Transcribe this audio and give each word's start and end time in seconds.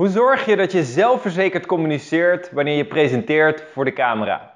Hoe 0.00 0.08
zorg 0.08 0.44
je 0.44 0.56
dat 0.56 0.72
je 0.72 0.84
zelfverzekerd 0.84 1.66
communiceert 1.66 2.52
wanneer 2.52 2.76
je 2.76 2.84
presenteert 2.84 3.64
voor 3.72 3.84
de 3.84 3.92
camera? 3.92 4.52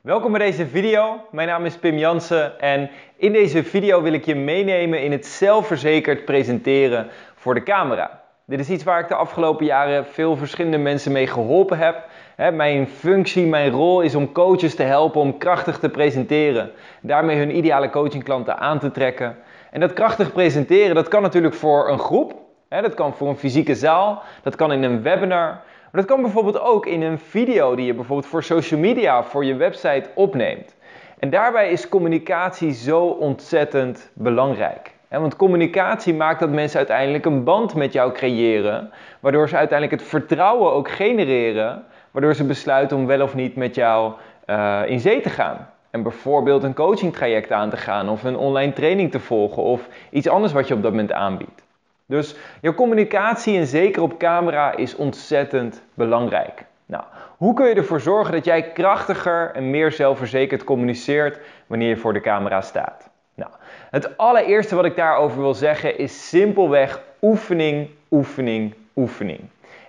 Welkom 0.00 0.32
bij 0.32 0.40
deze 0.40 0.66
video. 0.66 1.20
Mijn 1.30 1.48
naam 1.48 1.64
is 1.64 1.76
Pim 1.76 1.96
Jansen 1.96 2.60
en 2.60 2.90
in 3.16 3.32
deze 3.32 3.64
video 3.64 4.02
wil 4.02 4.12
ik 4.12 4.24
je 4.24 4.34
meenemen 4.34 5.02
in 5.02 5.12
het 5.12 5.26
zelfverzekerd 5.26 6.24
presenteren 6.24 7.08
voor 7.34 7.54
de 7.54 7.62
camera. 7.62 8.22
Dit 8.46 8.60
is 8.60 8.70
iets 8.70 8.84
waar 8.84 9.00
ik 9.00 9.08
de 9.08 9.14
afgelopen 9.14 9.66
jaren 9.66 10.06
veel 10.06 10.36
verschillende 10.36 10.78
mensen 10.78 11.12
mee 11.12 11.26
geholpen 11.26 11.78
heb. 11.78 12.04
Mijn 12.52 12.88
functie, 12.88 13.46
mijn 13.46 13.70
rol 13.70 14.00
is 14.00 14.14
om 14.14 14.32
coaches 14.32 14.74
te 14.74 14.82
helpen 14.82 15.20
om 15.20 15.38
krachtig 15.38 15.78
te 15.78 15.88
presenteren. 15.88 16.70
Daarmee 17.00 17.38
hun 17.38 17.56
ideale 17.56 17.90
coachingklanten 17.90 18.58
aan 18.58 18.78
te 18.78 18.90
trekken. 18.90 19.36
En 19.70 19.80
dat 19.80 19.92
krachtig 19.92 20.32
presenteren, 20.32 20.94
dat 20.94 21.08
kan 21.08 21.22
natuurlijk 21.22 21.54
voor 21.54 21.88
een 21.88 21.98
groep, 21.98 22.48
dat 22.78 22.94
kan 22.94 23.14
voor 23.14 23.28
een 23.28 23.36
fysieke 23.36 23.74
zaal, 23.74 24.22
dat 24.42 24.56
kan 24.56 24.72
in 24.72 24.82
een 24.82 25.02
webinar, 25.02 25.48
maar 25.48 26.00
dat 26.00 26.04
kan 26.04 26.22
bijvoorbeeld 26.22 26.60
ook 26.60 26.86
in 26.86 27.02
een 27.02 27.18
video 27.18 27.74
die 27.74 27.86
je 27.86 27.94
bijvoorbeeld 27.94 28.28
voor 28.28 28.42
social 28.42 28.80
media, 28.80 29.22
voor 29.22 29.44
je 29.44 29.54
website 29.54 30.10
opneemt. 30.14 30.76
En 31.18 31.30
daarbij 31.30 31.70
is 31.70 31.88
communicatie 31.88 32.72
zo 32.72 33.06
ontzettend 33.06 34.10
belangrijk. 34.14 34.94
Want 35.08 35.36
communicatie 35.36 36.14
maakt 36.14 36.40
dat 36.40 36.50
mensen 36.50 36.78
uiteindelijk 36.78 37.24
een 37.24 37.44
band 37.44 37.74
met 37.74 37.92
jou 37.92 38.12
creëren, 38.12 38.90
waardoor 39.20 39.48
ze 39.48 39.56
uiteindelijk 39.56 40.00
het 40.00 40.10
vertrouwen 40.10 40.72
ook 40.72 40.90
genereren, 40.90 41.84
waardoor 42.10 42.34
ze 42.34 42.44
besluiten 42.44 42.96
om 42.96 43.06
wel 43.06 43.22
of 43.22 43.34
niet 43.34 43.56
met 43.56 43.74
jou 43.74 44.12
uh, 44.46 44.82
in 44.86 45.00
zee 45.00 45.20
te 45.20 45.30
gaan. 45.30 45.68
En 45.90 46.02
bijvoorbeeld 46.02 46.62
een 46.62 46.74
coaching 46.74 47.12
traject 47.12 47.52
aan 47.52 47.70
te 47.70 47.76
gaan, 47.76 48.08
of 48.08 48.24
een 48.24 48.36
online 48.36 48.72
training 48.72 49.10
te 49.10 49.20
volgen, 49.20 49.62
of 49.62 49.88
iets 50.10 50.28
anders 50.28 50.52
wat 50.52 50.68
je 50.68 50.74
op 50.74 50.82
dat 50.82 50.90
moment 50.90 51.12
aanbiedt. 51.12 51.68
Dus 52.10 52.34
je 52.60 52.74
communicatie, 52.74 53.58
en 53.58 53.66
zeker 53.66 54.02
op 54.02 54.18
camera, 54.18 54.76
is 54.76 54.96
ontzettend 54.96 55.82
belangrijk. 55.94 56.64
Nou, 56.86 57.04
hoe 57.36 57.54
kun 57.54 57.68
je 57.68 57.74
ervoor 57.74 58.00
zorgen 58.00 58.32
dat 58.32 58.44
jij 58.44 58.72
krachtiger 58.72 59.50
en 59.54 59.70
meer 59.70 59.92
zelfverzekerd 59.92 60.64
communiceert 60.64 61.38
wanneer 61.66 61.88
je 61.88 61.96
voor 61.96 62.12
de 62.12 62.20
camera 62.20 62.60
staat? 62.60 63.10
Nou, 63.34 63.50
het 63.90 64.16
allereerste 64.16 64.74
wat 64.74 64.84
ik 64.84 64.96
daarover 64.96 65.40
wil 65.40 65.54
zeggen 65.54 65.98
is 65.98 66.28
simpelweg 66.28 67.02
oefening, 67.20 67.88
oefening, 68.10 68.74
oefening. 68.96 69.40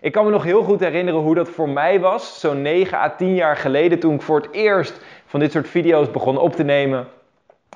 Ik 0.02 0.12
kan 0.12 0.26
me 0.26 0.32
nog 0.32 0.44
heel 0.44 0.64
goed 0.64 0.80
herinneren 0.80 1.22
hoe 1.22 1.36
dat 1.36 1.50
voor 1.50 1.70
mij 1.70 2.00
was, 2.00 2.40
zo'n 2.40 2.62
9 2.62 2.98
à 2.98 3.10
10 3.10 3.36
jaar 3.36 3.58
geleden, 3.58 4.00
toen 4.00 4.14
ik 4.14 4.22
voor 4.22 4.42
het 4.42 4.52
eerst 4.52 5.02
van 5.26 5.40
dit 5.40 5.52
soort 5.52 5.68
video's 5.68 6.12
begon 6.12 6.38
op 6.38 6.56
te 6.56 6.64
nemen. 6.64 7.08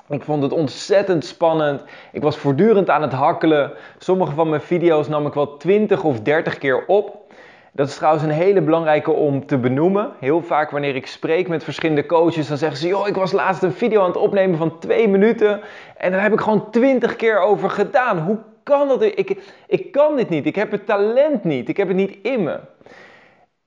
Ik 0.08 0.22
vond 0.22 0.42
het 0.42 0.52
ontzettend 0.52 1.24
spannend. 1.24 1.82
Ik 2.12 2.22
was 2.22 2.36
voortdurend 2.36 2.90
aan 2.90 3.02
het 3.02 3.12
hakkelen. 3.12 3.72
Sommige 3.98 4.32
van 4.32 4.48
mijn 4.48 4.60
video's 4.60 5.08
nam 5.08 5.26
ik 5.26 5.34
wel 5.34 5.56
20 5.56 6.04
of 6.04 6.20
30 6.20 6.58
keer 6.58 6.86
op. 6.86 7.24
Dat 7.72 7.88
is 7.88 7.96
trouwens 7.96 8.24
een 8.24 8.30
hele 8.30 8.62
belangrijke 8.62 9.10
om 9.10 9.46
te 9.46 9.58
benoemen. 9.58 10.12
Heel 10.20 10.42
vaak 10.42 10.70
wanneer 10.70 10.94
ik 10.94 11.06
spreek 11.06 11.48
met 11.48 11.64
verschillende 11.64 12.06
coaches, 12.06 12.48
dan 12.48 12.56
zeggen 12.56 12.78
ze: 12.78 12.86
Joh, 12.86 13.08
ik 13.08 13.14
was 13.14 13.32
laatst 13.32 13.62
een 13.62 13.72
video 13.72 14.00
aan 14.00 14.06
het 14.06 14.16
opnemen 14.16 14.58
van 14.58 14.78
2 14.78 15.08
minuten. 15.08 15.60
En 15.96 16.12
daar 16.12 16.22
heb 16.22 16.32
ik 16.32 16.40
gewoon 16.40 16.70
20 16.70 17.16
keer 17.16 17.40
over 17.40 17.70
gedaan. 17.70 18.18
Hoe 18.18 18.38
kan 18.62 18.88
dat? 18.88 19.02
Ik, 19.02 19.42
ik 19.66 19.92
kan 19.92 20.16
dit 20.16 20.28
niet. 20.28 20.46
Ik 20.46 20.56
heb 20.56 20.70
het 20.70 20.86
talent 20.86 21.44
niet. 21.44 21.68
Ik 21.68 21.76
heb 21.76 21.88
het 21.88 21.96
niet 21.96 22.18
in 22.22 22.42
me. 22.42 22.58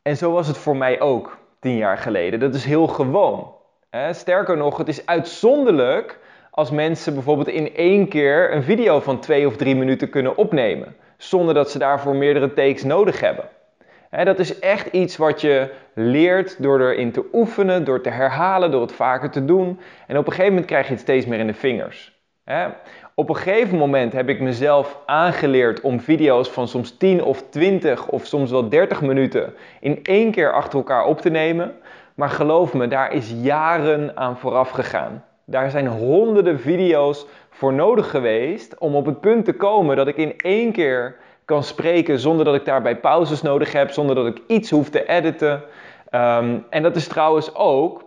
En 0.01 0.17
zo 0.17 0.31
was 0.31 0.47
het 0.47 0.57
voor 0.57 0.75
mij 0.75 1.01
ook 1.01 1.37
10 1.59 1.75
jaar 1.75 1.97
geleden. 1.97 2.39
Dat 2.39 2.55
is 2.55 2.65
heel 2.65 2.87
gewoon. 2.87 3.53
Sterker 4.11 4.57
nog, 4.57 4.77
het 4.77 4.87
is 4.87 5.05
uitzonderlijk 5.05 6.18
als 6.59 6.71
mensen 6.71 7.13
bijvoorbeeld 7.13 7.47
in 7.47 7.75
één 7.75 8.07
keer 8.07 8.53
een 8.53 8.63
video 8.63 8.99
van 8.99 9.19
twee 9.19 9.47
of 9.47 9.55
drie 9.55 9.75
minuten 9.75 10.09
kunnen 10.09 10.37
opnemen, 10.37 10.95
zonder 11.17 11.53
dat 11.53 11.71
ze 11.71 11.77
daarvoor 11.77 12.15
meerdere 12.15 12.53
takes 12.53 12.83
nodig 12.83 13.19
hebben. 13.19 13.45
dat 14.23 14.39
is 14.39 14.59
echt 14.59 14.87
iets 14.87 15.17
wat 15.17 15.41
je 15.41 15.69
leert 15.93 16.63
door 16.63 16.81
erin 16.81 17.11
te 17.11 17.25
oefenen, 17.33 17.83
door 17.83 18.01
te 18.01 18.09
herhalen, 18.09 18.71
door 18.71 18.81
het 18.81 18.91
vaker 18.91 19.29
te 19.29 19.45
doen. 19.45 19.79
En 20.07 20.17
op 20.17 20.25
een 20.25 20.31
gegeven 20.31 20.51
moment 20.51 20.65
krijg 20.65 20.85
je 20.87 20.91
het 20.91 21.01
steeds 21.01 21.25
meer 21.25 21.39
in 21.39 21.47
de 21.47 21.53
vingers. 21.53 22.19
Op 23.13 23.29
een 23.29 23.35
gegeven 23.35 23.77
moment 23.77 24.13
heb 24.13 24.29
ik 24.29 24.39
mezelf 24.39 24.97
aangeleerd 25.05 25.81
om 25.81 25.99
video's 25.99 26.49
van 26.49 26.67
soms 26.67 26.97
10 26.97 27.23
of 27.23 27.43
20 27.49 28.07
of 28.07 28.25
soms 28.25 28.51
wel 28.51 28.69
30 28.69 29.01
minuten 29.01 29.53
in 29.79 29.99
één 30.03 30.31
keer 30.31 30.53
achter 30.53 30.77
elkaar 30.77 31.05
op 31.05 31.21
te 31.21 31.29
nemen. 31.29 31.75
Maar 32.15 32.29
geloof 32.29 32.73
me, 32.73 32.87
daar 32.87 33.13
is 33.13 33.33
jaren 33.41 34.17
aan 34.17 34.37
vooraf 34.37 34.69
gegaan. 34.69 35.23
Daar 35.49 35.71
zijn 35.71 35.87
honderden 35.87 36.59
video's 36.59 37.25
voor 37.49 37.73
nodig 37.73 38.09
geweest 38.09 38.77
om 38.77 38.95
op 38.95 39.05
het 39.05 39.21
punt 39.21 39.45
te 39.45 39.53
komen 39.53 39.95
dat 39.95 40.07
ik 40.07 40.17
in 40.17 40.37
één 40.37 40.71
keer 40.71 41.15
kan 41.45 41.63
spreken 41.63 42.19
zonder 42.19 42.45
dat 42.45 42.55
ik 42.55 42.65
daarbij 42.65 42.99
pauzes 42.99 43.41
nodig 43.41 43.71
heb, 43.71 43.91
zonder 43.91 44.15
dat 44.15 44.27
ik 44.27 44.41
iets 44.47 44.69
hoef 44.69 44.89
te 44.89 45.07
editen. 45.07 45.63
Ehm, 46.09 46.57
en 46.69 46.83
dat 46.83 46.95
is 46.95 47.07
trouwens 47.07 47.55
ook, 47.55 48.03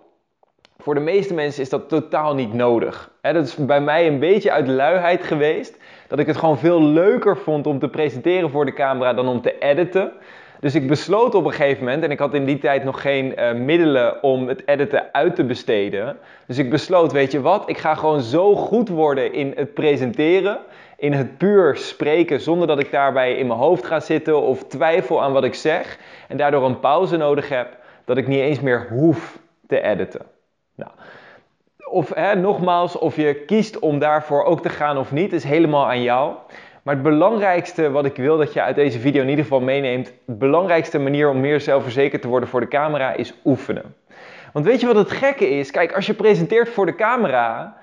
voor 0.79 0.95
de 0.95 1.01
meeste 1.01 1.35
mensen 1.35 1.63
is 1.63 1.69
dat 1.69 1.89
totaal 1.89 2.35
niet 2.35 2.53
nodig. 2.53 3.11
dat 3.21 3.47
is 3.47 3.57
bij 3.57 3.81
mij 3.81 4.07
een 4.07 4.19
beetje 4.19 4.51
uit 4.51 4.69
luiheid 4.69 5.23
geweest, 5.23 5.79
dat 6.09 6.19
ik 6.19 6.27
het 6.27 6.37
gewoon 6.37 6.59
veel 6.59 6.83
leuker 6.83 7.37
vond 7.37 7.67
om 7.67 7.79
te 7.79 7.89
presenteren 7.89 8.51
voor 8.51 8.65
de 8.65 8.73
camera 8.73 9.15
dan 9.15 9.29
om 9.29 9.41
te 9.41 9.59
editen. 9.59 10.13
Dus 10.63 10.75
ik 10.75 10.87
besloot 10.89 11.35
op 11.35 11.45
een 11.45 11.53
gegeven 11.53 11.85
moment, 11.85 12.03
en 12.03 12.11
ik 12.11 12.19
had 12.19 12.35
in 12.35 12.45
die 12.45 12.59
tijd 12.59 12.85
nog 12.85 13.01
geen 13.01 13.35
uh, 13.39 13.53
middelen 13.53 14.23
om 14.23 14.49
het 14.49 14.63
editen 14.67 15.05
uit 15.13 15.35
te 15.35 15.45
besteden. 15.45 16.19
Dus 16.47 16.59
ik 16.59 16.71
besloot, 16.71 17.13
weet 17.13 17.33
je 17.33 17.41
wat, 17.41 17.69
ik 17.69 17.79
ga 17.79 17.95
gewoon 17.95 18.21
zo 18.21 18.55
goed 18.55 18.89
worden 18.89 19.33
in 19.33 19.53
het 19.57 19.75
presenteren, 19.75 20.59
in 20.97 21.13
het 21.13 21.39
puur 21.39 21.77
spreken, 21.77 22.41
zonder 22.41 22.67
dat 22.67 22.79
ik 22.79 22.91
daarbij 22.91 23.35
in 23.35 23.47
mijn 23.47 23.59
hoofd 23.59 23.87
ga 23.87 24.01
zitten 24.01 24.43
of 24.43 24.65
twijfel 24.65 25.23
aan 25.23 25.33
wat 25.33 25.45
ik 25.45 25.55
zeg. 25.55 25.99
En 26.29 26.37
daardoor 26.37 26.65
een 26.65 26.81
pauze 26.81 27.17
nodig 27.17 27.49
heb, 27.49 27.77
dat 28.05 28.17
ik 28.17 28.27
niet 28.27 28.41
eens 28.41 28.61
meer 28.61 28.87
hoef 28.91 29.39
te 29.67 29.81
editen. 29.81 30.23
Nou, 30.75 30.91
of 31.85 32.15
hè, 32.15 32.35
nogmaals, 32.35 32.99
of 32.99 33.17
je 33.17 33.35
kiest 33.35 33.79
om 33.79 33.99
daarvoor 33.99 34.45
ook 34.45 34.63
te 34.63 34.69
gaan 34.69 34.99
of 34.99 35.13
niet, 35.13 35.33
is 35.33 35.45
helemaal 35.45 35.87
aan 35.87 36.03
jou. 36.03 36.35
Maar 36.83 36.95
het 36.95 37.03
belangrijkste 37.03 37.91
wat 37.91 38.05
ik 38.05 38.17
wil 38.17 38.37
dat 38.37 38.53
je 38.53 38.63
uit 38.63 38.75
deze 38.75 38.99
video 38.99 39.23
in 39.23 39.29
ieder 39.29 39.45
geval 39.45 39.61
meeneemt, 39.61 40.13
de 40.27 40.35
belangrijkste 40.35 40.99
manier 40.99 41.29
om 41.29 41.41
meer 41.41 41.61
zelfverzekerd 41.61 42.23
te 42.23 42.29
worden 42.29 42.49
voor 42.49 42.61
de 42.61 42.69
camera 42.69 43.13
is 43.13 43.35
oefenen. 43.45 43.95
Want 44.53 44.65
weet 44.65 44.81
je 44.81 44.87
wat 44.87 44.97
het 44.97 45.11
gekke 45.11 45.49
is? 45.49 45.71
Kijk, 45.71 45.93
als 45.93 46.07
je 46.07 46.15
presenteert 46.15 46.69
voor 46.69 46.87
de 46.87 46.95
camera, 46.95 47.77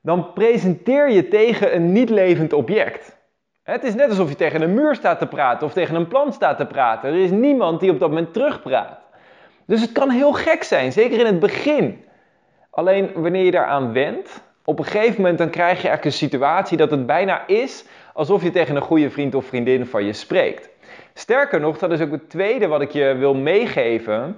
dan 0.00 0.32
presenteer 0.32 1.10
je 1.10 1.28
tegen 1.28 1.74
een 1.74 1.92
niet 1.92 2.10
levend 2.10 2.52
object. 2.52 3.16
Het 3.62 3.84
is 3.84 3.94
net 3.94 4.08
alsof 4.08 4.28
je 4.28 4.34
tegen 4.34 4.62
een 4.62 4.74
muur 4.74 4.94
staat 4.94 5.18
te 5.18 5.26
praten 5.26 5.66
of 5.66 5.72
tegen 5.72 5.94
een 5.94 6.08
plant 6.08 6.34
staat 6.34 6.56
te 6.56 6.66
praten. 6.66 7.08
Er 7.08 7.22
is 7.22 7.30
niemand 7.30 7.80
die 7.80 7.90
op 7.90 7.98
dat 7.98 8.08
moment 8.08 8.32
terugpraat. 8.32 8.98
Dus 9.66 9.80
het 9.80 9.92
kan 9.92 10.10
heel 10.10 10.32
gek 10.32 10.62
zijn, 10.62 10.92
zeker 10.92 11.18
in 11.18 11.26
het 11.26 11.38
begin. 11.38 12.04
Alleen 12.70 13.10
wanneer 13.14 13.44
je 13.44 13.50
daaraan 13.50 13.92
wendt, 13.92 14.42
op 14.64 14.78
een 14.78 14.84
gegeven 14.84 15.20
moment 15.20 15.38
dan 15.38 15.50
krijg 15.50 15.82
je 15.82 15.88
eigenlijk 15.88 16.04
een 16.04 16.28
situatie 16.28 16.76
dat 16.76 16.90
het 16.90 17.06
bijna 17.06 17.46
is 17.46 17.84
alsof 18.18 18.42
je 18.42 18.50
tegen 18.50 18.76
een 18.76 18.82
goede 18.82 19.10
vriend 19.10 19.34
of 19.34 19.44
vriendin 19.44 19.86
van 19.86 20.04
je 20.04 20.12
spreekt. 20.12 20.68
Sterker 21.14 21.60
nog, 21.60 21.78
dat 21.78 21.92
is 21.92 22.00
ook 22.00 22.10
het 22.10 22.30
tweede 22.30 22.66
wat 22.66 22.80
ik 22.80 22.90
je 22.90 23.14
wil 23.18 23.34
meegeven, 23.34 24.36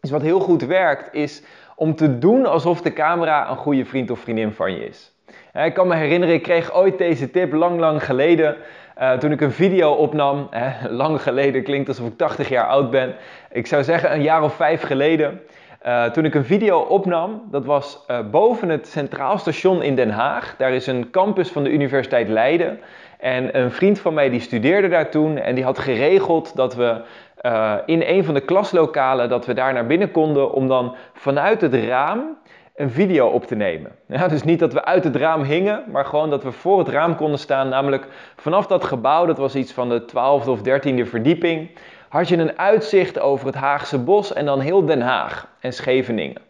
is 0.00 0.10
wat 0.10 0.22
heel 0.22 0.40
goed 0.40 0.62
werkt, 0.62 1.14
is 1.14 1.42
om 1.76 1.94
te 1.94 2.18
doen 2.18 2.46
alsof 2.46 2.80
de 2.80 2.92
camera 2.92 3.50
een 3.50 3.56
goede 3.56 3.84
vriend 3.84 4.10
of 4.10 4.18
vriendin 4.18 4.52
van 4.52 4.72
je 4.72 4.84
is. 4.86 5.12
Ik 5.52 5.74
kan 5.74 5.88
me 5.88 5.94
herinneren, 5.94 6.34
ik 6.34 6.42
kreeg 6.42 6.74
ooit 6.74 6.98
deze 6.98 7.30
tip 7.30 7.52
lang, 7.52 7.78
lang 7.78 8.04
geleden. 8.04 8.56
Uh, 8.98 9.12
toen 9.12 9.32
ik 9.32 9.40
een 9.40 9.52
video 9.52 9.92
opnam, 9.92 10.48
lang 11.02 11.22
geleden 11.22 11.62
klinkt 11.62 11.88
alsof 11.88 12.06
ik 12.06 12.16
80 12.16 12.48
jaar 12.48 12.66
oud 12.66 12.90
ben. 12.90 13.14
Ik 13.50 13.66
zou 13.66 13.84
zeggen 13.84 14.12
een 14.12 14.22
jaar 14.22 14.42
of 14.42 14.54
vijf 14.54 14.82
geleden. 14.82 15.40
Uh, 15.86 16.04
toen 16.04 16.24
ik 16.24 16.34
een 16.34 16.44
video 16.44 16.78
opnam, 16.78 17.42
dat 17.50 17.64
was 17.64 18.04
uh, 18.10 18.18
boven 18.30 18.68
het 18.68 18.88
Centraal 18.88 19.38
Station 19.38 19.82
in 19.82 19.94
Den 19.94 20.10
Haag. 20.10 20.54
Daar 20.58 20.72
is 20.72 20.86
een 20.86 21.10
campus 21.10 21.48
van 21.48 21.64
de 21.64 21.70
Universiteit 21.70 22.28
Leiden. 22.28 22.80
En 23.18 23.58
een 23.58 23.70
vriend 23.70 23.98
van 23.98 24.14
mij 24.14 24.30
die 24.30 24.40
studeerde 24.40 24.88
daar 24.88 25.10
toen 25.10 25.38
en 25.38 25.54
die 25.54 25.64
had 25.64 25.78
geregeld 25.78 26.56
dat 26.56 26.74
we 26.74 27.00
uh, 27.42 27.74
in 27.86 28.02
een 28.02 28.24
van 28.24 28.34
de 28.34 28.40
klaslokalen, 28.40 29.28
dat 29.28 29.46
we 29.46 29.54
daar 29.54 29.72
naar 29.72 29.86
binnen 29.86 30.10
konden 30.10 30.52
om 30.52 30.68
dan 30.68 30.94
vanuit 31.12 31.60
het 31.60 31.74
raam 31.74 32.38
een 32.74 32.90
video 32.90 33.28
op 33.28 33.46
te 33.46 33.54
nemen. 33.54 33.92
Dus 34.28 34.42
niet 34.42 34.58
dat 34.58 34.72
we 34.72 34.84
uit 34.84 35.04
het 35.04 35.16
raam 35.16 35.42
hingen, 35.42 35.84
maar 35.90 36.04
gewoon 36.04 36.30
dat 36.30 36.42
we 36.42 36.52
voor 36.52 36.78
het 36.78 36.88
raam 36.88 37.16
konden 37.16 37.38
staan. 37.38 37.68
Namelijk 37.68 38.06
vanaf 38.36 38.66
dat 38.66 38.84
gebouw, 38.84 39.26
dat 39.26 39.38
was 39.38 39.54
iets 39.54 39.72
van 39.72 39.88
de 39.88 40.02
12e 40.02 40.48
of 40.48 40.58
13e 40.58 41.08
verdieping, 41.08 41.70
had 42.10 42.28
je 42.28 42.36
een 42.36 42.58
uitzicht 42.58 43.18
over 43.18 43.46
het 43.46 43.54
Haagse 43.54 43.98
bos 43.98 44.32
en 44.32 44.44
dan 44.44 44.60
heel 44.60 44.84
Den 44.84 45.00
Haag 45.00 45.48
en 45.60 45.72
Scheveningen. 45.72 46.42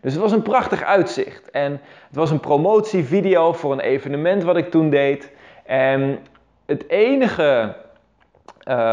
Dus 0.00 0.12
het 0.12 0.22
was 0.22 0.32
een 0.32 0.42
prachtig 0.42 0.82
uitzicht. 0.82 1.50
En 1.50 1.72
het 2.06 2.16
was 2.16 2.30
een 2.30 2.40
promotievideo 2.40 3.52
voor 3.52 3.72
een 3.72 3.80
evenement 3.80 4.42
wat 4.42 4.56
ik 4.56 4.70
toen 4.70 4.90
deed. 4.90 5.32
En 5.66 6.18
het 6.66 6.88
enige 6.88 7.74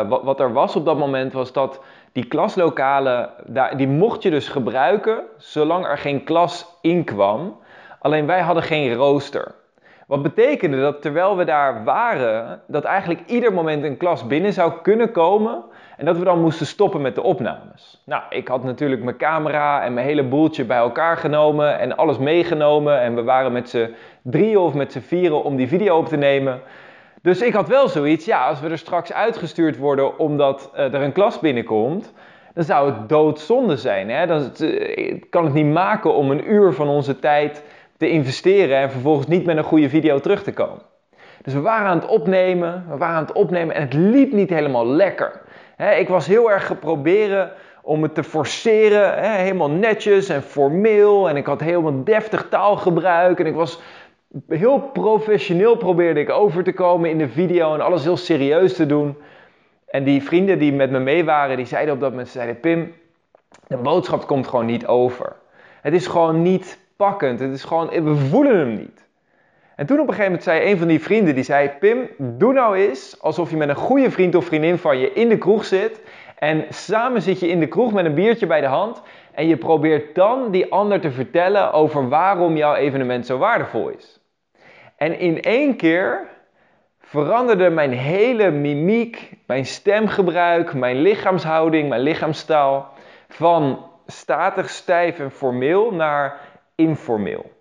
wat, 0.08 0.24
wat, 0.24 0.40
er 0.40 0.54
was 0.54 0.76
op 0.76 0.86
dat 0.86 0.98
moment 0.98 1.34
was 1.34 1.54
dat 1.54 1.82
die 2.12 2.26
klaslokalen, 2.26 3.30
daar, 3.46 3.78
die 3.78 3.88
mocht 3.88 4.24
je 4.24 4.30
dus 4.30 4.48
gebruiken 4.48 5.22
zolang 5.38 5.86
er 5.86 5.98
geen 5.98 6.24
klas 6.24 6.78
in 6.82 7.04
kwam. 7.04 7.60
Alleen 8.00 8.26
wij 8.26 8.42
hadden 8.42 8.64
geen 8.64 8.94
rooster. 8.94 9.56
Wat 10.08 10.22
betekende 10.22 10.82
dat 10.82 11.02
terwijl 11.02 11.38
we 11.38 11.44
daar 11.44 11.84
waren, 11.84 12.62
dat 12.68 12.84
eigenlijk 12.84 13.22
ieder 13.26 13.54
moment 13.54 13.84
een 13.84 13.98
klas 13.98 14.28
binnen 14.28 14.54
zou 14.54 14.74
kunnen 14.82 15.12
komen 15.12 15.64
En 16.00 16.06
dat 16.06 16.18
we 16.18 16.24
dan 16.24 16.42
moesten 16.42 16.66
stoppen 16.66 17.02
met 17.02 17.16
de 17.16 17.24
opnames. 17.24 18.02
Nou, 18.06 18.24
ik 18.30 18.48
had 18.48 18.64
natuurlijk 18.64 19.04
mijn 19.04 19.18
camera 19.18 19.84
en 19.84 19.94
mijn 19.94 20.06
hele 20.06 20.24
boeltje 20.24 20.66
bij 20.66 20.78
elkaar 20.78 21.18
genomen 21.18 21.80
en 21.80 21.98
alles 21.98 22.18
meegenomen. 22.18 23.02
En 23.02 23.16
we 23.16 23.24
waren 23.24 23.52
met 23.52 23.70
z'n 23.70 23.96
drieën 24.22 24.58
of 24.58 24.74
met 24.74 24.92
z'n 24.92 25.00
vieren 25.00 25.44
om 25.44 25.56
die 25.56 25.68
video 25.68 25.98
op 25.98 26.08
te 26.08 26.18
nemen. 26.18 26.62
Dus 27.22 27.42
ik 27.42 27.54
had 27.54 27.68
wel 27.68 27.88
zoiets, 27.88 28.26
ja, 28.26 28.48
als 28.48 28.60
we 28.60 28.70
er 28.70 28.78
straks 28.78 29.14
uitgestuurd 29.14 29.78
worden 29.78 30.20
omdat 30.20 30.72
uh, 30.74 30.94
er 30.94 31.02
een 31.02 31.12
klas 31.12 31.40
binnenkomt, 31.40 32.14
dan 32.54 32.64
zou 32.64 32.92
het 32.92 33.10
doodzonde 33.10 33.78
zijn. 33.78 34.10
Hè? 34.10 34.26
Dan 34.28 34.52
uh, 34.62 35.22
kan 35.30 35.44
het 35.44 35.54
niet 35.54 35.74
maken 35.74 36.14
om 36.14 36.32
een 36.32 36.52
uur 36.52 36.74
van 36.74 36.88
onze 36.88 37.20
tijd 37.20 37.64
te 37.98 38.10
investeren 38.10 38.78
en 38.78 38.92
vervolgens 38.92 39.28
niet 39.28 39.46
met 39.46 39.58
een 39.58 39.64
goede 39.64 39.90
video 39.90 40.20
terug 40.20 40.44
te 40.44 40.54
komen. 40.54 40.82
Dus 41.42 41.54
we 41.54 41.62
waren 41.62 41.88
aan 41.88 42.00
het 42.00 42.08
opnemen, 42.08 42.86
we 42.90 42.98
waren 42.98 43.16
aan 43.16 43.26
het 43.26 43.36
opnemen 43.36 43.76
en 43.76 43.82
het 43.82 43.94
liep 43.94 44.32
niet 44.32 44.50
helemaal 44.50 44.88
lekker. 44.88 45.48
Ik 45.88 46.08
was 46.08 46.28
heel 46.28 46.52
erg 46.52 46.66
geprobeerd 46.66 47.52
om 47.82 48.04
het 48.04 48.16
te 48.16 48.24
forceren, 48.24 49.36
helemaal 49.36 49.70
netjes 49.70 50.30
en 50.30 50.42
formeel. 50.42 51.30
En 51.30 51.36
ik 51.36 51.46
had 51.46 51.60
helemaal 51.60 52.04
deftig 52.04 52.48
taalgebruik 52.50 53.40
en 53.40 53.46
ik 53.46 53.56
was 53.56 53.80
heel 54.48 54.80
professioneel 54.80 55.76
probeerde 55.76 56.20
ik 56.20 56.30
over 56.30 56.64
te 56.64 56.74
komen 56.74 57.10
in 57.10 57.18
de 57.18 57.30
video 57.30 57.74
en 57.74 57.82
alles 57.82 58.04
heel 58.04 58.18
serieus 58.18 58.74
te 58.74 58.86
doen. 58.86 59.18
En 59.88 60.04
die 60.04 60.24
vrienden 60.24 60.60
die 60.60 60.74
met 60.74 60.92
me 60.92 61.00
mee 61.00 61.26
waren, 61.26 61.58
die 61.58 61.66
zeiden 61.66 61.94
op 61.94 62.00
dat 62.00 62.10
moment, 62.10 62.30
zeiden 62.30 62.60
Pim, 62.60 62.94
de 63.68 63.78
boodschap 63.78 64.28
komt 64.28 64.48
gewoon 64.48 64.66
niet 64.66 64.88
over. 64.88 65.36
Het 65.82 65.94
is 65.94 66.08
gewoon 66.08 66.42
niet 66.42 66.80
pakkend, 66.96 67.40
het 67.40 67.52
is 67.52 67.64
gewoon, 67.64 68.04
we 68.04 68.16
voelen 68.16 68.58
hem 68.58 68.74
niet. 68.74 69.08
En 69.80 69.86
toen 69.86 70.00
op 70.00 70.08
een 70.08 70.14
gegeven 70.14 70.32
moment 70.32 70.44
zei 70.44 70.72
een 70.72 70.78
van 70.78 70.88
die 70.88 71.02
vrienden, 71.02 71.36
die 71.36 71.44
zei, 71.44 71.70
Pim, 71.80 72.10
doe 72.18 72.54
nou 72.54 72.78
eens 72.78 73.22
alsof 73.22 73.50
je 73.50 73.58
met 73.58 73.70
een 73.70 73.76
goede 73.76 74.12
vriend 74.12 74.36
of 74.36 74.46
vriendin 74.46 74.78
van 74.78 74.98
je 74.98 75.14
in 75.14 75.30
de 75.30 75.38
kroeg 75.38 75.66
zit. 75.66 76.02
En 76.36 76.66
samen 76.70 77.22
zit 77.22 77.40
je 77.40 77.48
in 77.48 77.60
de 77.60 77.68
kroeg 77.68 77.94
met 77.94 78.06
een 78.06 78.14
biertje 78.14 78.48
bij 78.48 78.62
de 78.62 78.68
hand. 78.68 79.02
En 79.32 79.48
je 79.48 79.58
probeert 79.58 80.16
dan 80.16 80.52
die 80.52 80.72
ander 80.72 81.00
te 81.00 81.12
vertellen 81.12 81.74
over 81.74 82.10
waarom 82.10 82.58
jouw 82.58 82.76
evenement 82.76 83.26
zo 83.26 83.38
waardevol 83.38 83.90
is. 83.90 84.20
En 84.96 85.20
in 85.20 85.42
één 85.42 85.76
keer 85.76 86.28
veranderde 87.00 87.70
mijn 87.70 87.92
hele 87.92 88.52
mimiek, 88.52 89.32
mijn 89.46 89.66
stemgebruik, 89.66 90.74
mijn 90.74 91.02
lichaamshouding, 91.02 91.90
mijn 91.90 92.02
lichaamstaal 92.02 92.94
van 93.28 93.86
statig, 94.06 94.70
stijf 94.70 95.20
en 95.20 95.32
formeel 95.32 95.92
naar 95.92 96.40
informeel. 96.76 97.58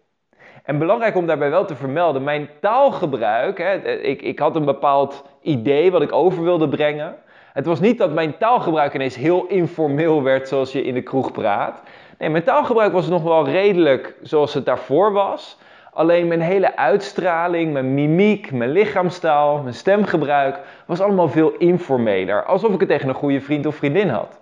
En 0.69 0.79
belangrijk 0.79 1.17
om 1.17 1.27
daarbij 1.27 1.51
wel 1.51 1.65
te 1.65 1.77
vermelden, 1.77 2.25
mijn 2.25 2.49
taalgebruik, 2.61 3.59
hè, 3.59 3.75
ik, 3.97 4.23
ik 4.23 4.39
had 4.39 4.57
een 4.57 4.65
bepaald 4.65 5.25
idee 5.43 5.91
wat 5.91 6.03
ik 6.03 6.13
over 6.13 6.43
wilde 6.43 6.69
brengen. 6.69 7.17
Het 7.53 7.67
was 7.67 7.81
niet 7.81 7.99
dat 7.99 8.13
mijn 8.13 8.37
taalgebruik 8.39 8.95
ineens 8.95 9.17
heel 9.17 9.47
informeel 9.47 10.23
werd 10.23 10.49
zoals 10.49 10.73
je 10.73 10.83
in 10.83 10.95
de 10.95 11.03
kroeg 11.03 11.33
praat. 11.33 11.83
Nee, 12.19 12.31
mijn 12.31 12.43
taalgebruik 12.45 12.93
was 12.93 13.09
nog 13.09 13.23
wel 13.23 13.45
redelijk 13.45 14.15
zoals 14.23 14.55
het 14.55 14.65
daarvoor 14.65 15.13
was. 15.13 15.59
Alleen 15.93 16.29
mijn 16.29 16.41
hele 16.41 16.77
uitstraling, 16.77 17.73
mijn 17.73 17.95
mimiek, 17.95 18.53
mijn 18.53 18.71
lichaamstaal, 18.71 19.63
mijn 19.63 19.75
stemgebruik 19.75 20.61
was 20.87 21.01
allemaal 21.01 21.29
veel 21.29 21.53
informeler. 21.59 22.45
Alsof 22.45 22.75
ik 22.75 22.81
het 22.81 22.89
tegen 22.89 23.09
een 23.09 23.15
goede 23.15 23.41
vriend 23.41 23.67
of 23.67 23.77
vriendin 23.77 24.09
had. 24.09 24.41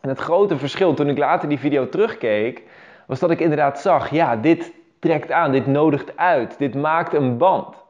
En 0.00 0.08
het 0.08 0.18
grote 0.18 0.58
verschil 0.58 0.94
toen 0.94 1.08
ik 1.08 1.18
later 1.18 1.48
die 1.48 1.58
video 1.58 1.88
terugkeek, 1.88 2.62
was 3.06 3.18
dat 3.18 3.30
ik 3.30 3.40
inderdaad 3.40 3.80
zag, 3.80 4.10
ja, 4.10 4.36
dit 4.36 4.72
trekt 5.00 5.32
aan, 5.32 5.52
dit 5.52 5.66
nodigt 5.66 6.16
uit, 6.16 6.58
dit 6.58 6.74
maakt 6.74 7.14
een 7.14 7.36
band. 7.36 7.84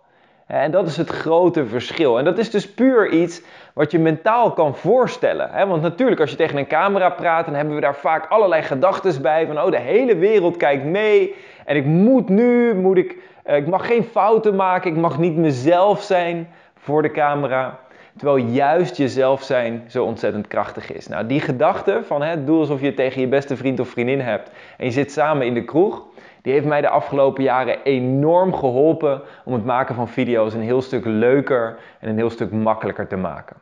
En 0.46 0.70
dat 0.70 0.86
is 0.86 0.96
het 0.96 1.10
grote 1.10 1.66
verschil. 1.66 2.18
En 2.18 2.24
dat 2.24 2.38
is 2.38 2.50
dus 2.50 2.74
puur 2.74 3.10
iets 3.10 3.42
wat 3.74 3.90
je 3.90 3.98
mentaal 3.98 4.52
kan 4.52 4.76
voorstellen. 4.76 5.68
Want 5.68 5.82
natuurlijk, 5.82 6.20
als 6.20 6.30
je 6.30 6.36
tegen 6.36 6.58
een 6.58 6.66
camera 6.66 7.10
praat, 7.10 7.44
dan 7.44 7.54
hebben 7.54 7.74
we 7.74 7.80
daar 7.80 7.96
vaak 7.96 8.26
allerlei 8.28 8.62
gedachten 8.62 9.22
bij. 9.22 9.46
Van, 9.46 9.62
oh, 9.62 9.70
de 9.70 9.78
hele 9.78 10.16
wereld 10.16 10.56
kijkt 10.56 10.84
mee. 10.84 11.34
En 11.64 11.76
ik 11.76 11.84
moet 11.84 12.28
nu, 12.28 12.74
moet 12.74 12.96
ik, 12.96 13.16
eh, 13.42 13.56
ik 13.56 13.66
mag 13.66 13.86
geen 13.86 14.04
fouten 14.04 14.56
maken. 14.56 14.90
Ik 14.90 14.96
mag 14.96 15.18
niet 15.18 15.36
mezelf 15.36 16.02
zijn 16.02 16.48
voor 16.76 17.02
de 17.02 17.10
camera. 17.10 17.78
Terwijl 18.16 18.46
juist 18.46 18.96
jezelf 18.96 19.42
zijn 19.42 19.84
zo 19.88 20.04
ontzettend 20.04 20.46
krachtig 20.46 20.92
is. 20.92 21.08
Nou, 21.08 21.26
die 21.26 21.40
gedachte 21.40 22.00
van 22.06 22.44
doe 22.44 22.58
alsof 22.58 22.80
je 22.80 22.94
tegen 22.94 23.20
je 23.20 23.28
beste 23.28 23.56
vriend 23.56 23.80
of 23.80 23.88
vriendin 23.88 24.20
hebt. 24.20 24.50
En 24.76 24.84
je 24.84 24.92
zit 24.92 25.12
samen 25.12 25.46
in 25.46 25.54
de 25.54 25.64
kroeg 25.64 26.02
die 26.46 26.54
heeft 26.54 26.66
mij 26.66 26.80
de 26.80 26.88
afgelopen 26.88 27.42
jaren 27.42 27.82
enorm 27.82 28.54
geholpen 28.54 29.22
om 29.44 29.52
het 29.52 29.64
maken 29.64 29.94
van 29.94 30.08
video's 30.08 30.54
een 30.54 30.60
heel 30.62 30.82
stuk 30.82 31.04
leuker 31.04 31.78
en 32.00 32.08
een 32.08 32.16
heel 32.16 32.30
stuk 32.30 32.50
makkelijker 32.50 33.06
te 33.06 33.16
maken. 33.16 33.56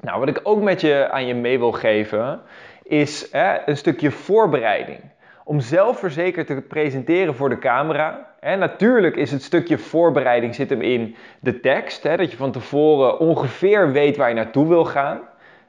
Nou, 0.00 0.18
wat 0.18 0.28
ik 0.28 0.40
ook 0.42 0.62
met 0.62 0.80
je 0.80 1.08
aan 1.10 1.26
je 1.26 1.34
mee 1.34 1.58
wil 1.58 1.72
geven, 1.72 2.40
is 2.82 3.28
hè, 3.32 3.68
een 3.68 3.76
stukje 3.76 4.10
voorbereiding. 4.10 5.00
Om 5.44 5.60
zelfverzekerd 5.60 6.46
te 6.46 6.64
presenteren 6.68 7.34
voor 7.34 7.48
de 7.48 7.58
camera. 7.58 8.34
Hè, 8.40 8.56
natuurlijk 8.56 9.16
is 9.16 9.30
het 9.30 9.42
stukje 9.42 9.78
voorbereiding 9.78 10.54
zit 10.54 10.70
hem 10.70 10.80
in 10.80 11.16
de 11.40 11.60
tekst. 11.60 12.02
Hè, 12.02 12.16
dat 12.16 12.30
je 12.30 12.36
van 12.36 12.52
tevoren 12.52 13.18
ongeveer 13.18 13.92
weet 13.92 14.16
waar 14.16 14.28
je 14.28 14.34
naartoe 14.34 14.68
wil 14.68 14.84
gaan. 14.84 15.20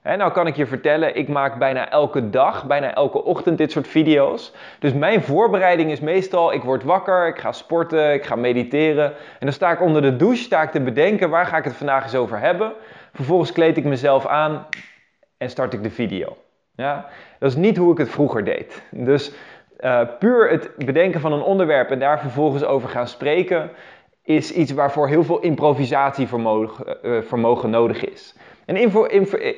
He, 0.03 0.15
nou 0.15 0.31
kan 0.31 0.47
ik 0.47 0.55
je 0.55 0.65
vertellen, 0.65 1.15
ik 1.15 1.27
maak 1.27 1.57
bijna 1.57 1.89
elke 1.89 2.29
dag, 2.29 2.65
bijna 2.65 2.93
elke 2.93 3.23
ochtend 3.23 3.57
dit 3.57 3.71
soort 3.71 3.87
video's. 3.87 4.53
Dus 4.79 4.93
mijn 4.93 5.21
voorbereiding 5.21 5.91
is 5.91 5.99
meestal, 5.99 6.53
ik 6.53 6.63
word 6.63 6.83
wakker, 6.83 7.27
ik 7.27 7.39
ga 7.39 7.51
sporten, 7.51 8.13
ik 8.13 8.25
ga 8.25 8.35
mediteren. 8.35 9.05
En 9.05 9.39
dan 9.39 9.51
sta 9.51 9.71
ik 9.71 9.81
onder 9.81 10.01
de 10.01 10.15
douche, 10.15 10.43
sta 10.43 10.61
ik 10.61 10.71
te 10.71 10.81
bedenken, 10.81 11.29
waar 11.29 11.45
ga 11.45 11.57
ik 11.57 11.63
het 11.63 11.75
vandaag 11.75 12.03
eens 12.03 12.15
over 12.15 12.39
hebben? 12.39 12.73
Vervolgens 13.13 13.51
kleed 13.51 13.77
ik 13.77 13.83
mezelf 13.83 14.25
aan 14.25 14.65
en 15.37 15.49
start 15.49 15.73
ik 15.73 15.83
de 15.83 15.89
video. 15.89 16.37
Ja? 16.75 17.05
Dat 17.39 17.49
is 17.49 17.57
niet 17.57 17.77
hoe 17.77 17.91
ik 17.91 17.97
het 17.97 18.09
vroeger 18.09 18.43
deed. 18.43 18.83
Dus 18.91 19.33
uh, 19.79 20.01
puur 20.19 20.49
het 20.49 20.71
bedenken 20.77 21.19
van 21.19 21.33
een 21.33 21.43
onderwerp 21.43 21.89
en 21.89 21.99
daar 21.99 22.19
vervolgens 22.19 22.63
over 22.63 22.89
gaan 22.89 23.07
spreken, 23.07 23.69
is 24.23 24.51
iets 24.51 24.71
waarvoor 24.71 25.07
heel 25.07 25.23
veel 25.23 25.39
improvisatievermogen 25.39 26.97
uh, 27.03 27.63
nodig 27.63 28.05
is. 28.05 28.35
En 28.65 28.75